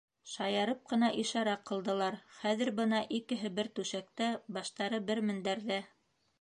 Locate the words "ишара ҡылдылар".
1.23-2.17